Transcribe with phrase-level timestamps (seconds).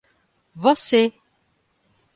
[0.63, 1.13] Você